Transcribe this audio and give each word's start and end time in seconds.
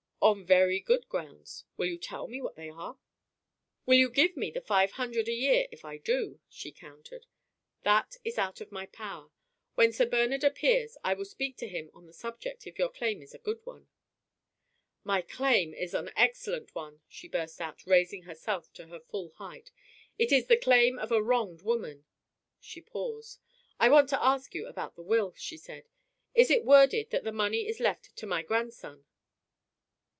"On 0.23 0.45
very 0.45 0.79
good 0.79 1.09
grounds." 1.09 1.65
"Will 1.77 1.87
you 1.87 1.97
tell 1.97 2.27
me 2.27 2.39
what 2.39 2.55
they 2.55 2.69
are?" 2.69 2.99
"Will 3.87 3.97
you 3.97 4.07
give 4.07 4.37
me 4.37 4.51
the 4.51 4.61
five 4.61 4.91
hundred 4.91 5.27
a 5.27 5.31
year 5.33 5.65
if 5.71 5.83
I 5.83 5.97
do?" 5.97 6.39
she 6.47 6.71
countered. 6.71 7.25
"That 7.81 8.17
is 8.23 8.37
out 8.37 8.61
of 8.61 8.71
my 8.71 8.85
power. 8.85 9.31
When 9.73 9.91
Sir 9.91 10.05
Bernard 10.05 10.43
appears 10.43 10.95
I 11.03 11.15
will 11.15 11.25
speak 11.25 11.57
to 11.57 11.67
him 11.67 11.89
on 11.95 12.05
the 12.05 12.13
subject 12.13 12.67
if 12.67 12.77
your 12.77 12.89
claim 12.89 13.23
is 13.23 13.33
a 13.33 13.39
good 13.39 13.65
one." 13.65 13.87
"My 15.03 15.23
claim 15.23 15.73
is 15.73 15.95
an 15.95 16.11
excellent 16.15 16.75
one," 16.75 17.01
she 17.07 17.27
burst 17.27 17.59
out, 17.59 17.85
raising 17.87 18.21
herself 18.23 18.71
to 18.73 18.87
her 18.89 18.99
full 18.99 19.31
height. 19.37 19.71
"It 20.19 20.31
is 20.31 20.45
the 20.45 20.55
claim 20.55 20.99
of 20.99 21.11
a 21.11 21.21
wronged 21.21 21.63
woman!" 21.63 22.05
She 22.59 22.79
paused. 22.79 23.39
"I 23.79 23.89
want 23.89 24.07
to 24.09 24.23
ask 24.23 24.53
you 24.53 24.67
about 24.67 24.95
the 24.95 25.01
will," 25.03 25.33
she 25.35 25.57
said. 25.57 25.89
"Is 26.35 26.51
it 26.51 26.63
worded 26.63 27.09
that 27.09 27.23
the 27.23 27.31
money 27.31 27.67
is 27.67 27.79
left 27.79 28.15
'to 28.17 28.27
my 28.27 28.43
grandson.'" 28.43 29.05